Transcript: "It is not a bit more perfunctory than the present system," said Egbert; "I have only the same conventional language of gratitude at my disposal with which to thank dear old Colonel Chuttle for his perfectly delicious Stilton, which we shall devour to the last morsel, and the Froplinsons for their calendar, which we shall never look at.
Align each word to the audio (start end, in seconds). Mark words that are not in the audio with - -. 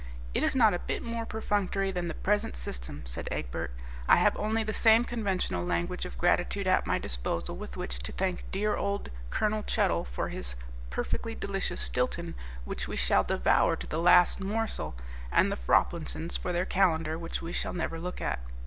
"It 0.33 0.41
is 0.41 0.55
not 0.55 0.73
a 0.73 0.79
bit 0.79 1.03
more 1.03 1.27
perfunctory 1.27 1.91
than 1.91 2.07
the 2.07 2.15
present 2.15 2.55
system," 2.55 3.03
said 3.05 3.27
Egbert; 3.29 3.69
"I 4.07 4.15
have 4.15 4.35
only 4.35 4.63
the 4.63 4.73
same 4.73 5.03
conventional 5.05 5.63
language 5.63 6.05
of 6.05 6.17
gratitude 6.17 6.65
at 6.65 6.87
my 6.87 6.97
disposal 6.97 7.55
with 7.55 7.77
which 7.77 7.99
to 7.99 8.11
thank 8.11 8.43
dear 8.49 8.75
old 8.75 9.11
Colonel 9.29 9.61
Chuttle 9.61 10.05
for 10.07 10.29
his 10.29 10.55
perfectly 10.89 11.35
delicious 11.35 11.81
Stilton, 11.81 12.33
which 12.65 12.87
we 12.87 12.95
shall 12.95 13.23
devour 13.23 13.75
to 13.75 13.85
the 13.85 13.99
last 13.99 14.39
morsel, 14.41 14.95
and 15.31 15.51
the 15.51 15.55
Froplinsons 15.55 16.35
for 16.35 16.51
their 16.51 16.65
calendar, 16.65 17.19
which 17.19 17.43
we 17.43 17.53
shall 17.53 17.73
never 17.73 17.99
look 17.99 18.19
at. 18.21 18.39